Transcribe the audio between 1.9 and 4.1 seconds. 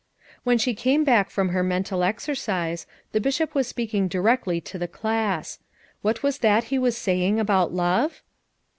exer cise, the Bishop was speaking